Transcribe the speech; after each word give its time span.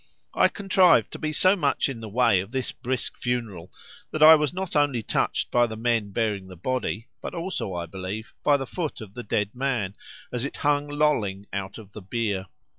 I 0.33 0.47
contrived 0.47 1.11
to 1.11 1.19
be 1.19 1.31
so 1.31 1.55
much 1.55 1.87
in 1.87 1.99
the 1.99 2.09
way 2.09 2.39
of 2.39 2.51
this 2.51 2.71
brisk 2.71 3.19
funeral, 3.19 3.71
that 4.09 4.23
I 4.23 4.33
was 4.33 4.51
not 4.51 4.75
only 4.75 5.03
touched 5.03 5.51
by 5.51 5.67
the 5.67 5.77
men 5.77 6.09
bearing 6.09 6.47
the 6.47 6.55
body, 6.55 7.07
but 7.21 7.35
also, 7.35 7.75
I 7.75 7.85
believe, 7.85 8.33
by 8.41 8.57
the 8.57 8.65
foot 8.65 8.99
of 8.99 9.13
the 9.13 9.21
dead 9.21 9.53
man, 9.53 9.95
as 10.31 10.43
it 10.43 10.57
hung 10.65 10.87
lolling 10.87 11.45
out 11.53 11.77
of 11.77 11.91
the 11.91 12.01
bier. 12.01 12.47